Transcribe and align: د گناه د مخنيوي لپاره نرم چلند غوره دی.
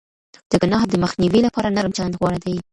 د 0.51 0.53
گناه 0.61 0.83
د 0.87 0.93
مخنيوي 1.03 1.39
لپاره 1.47 1.73
نرم 1.75 1.91
چلند 1.97 2.17
غوره 2.19 2.39
دی. 2.45 2.55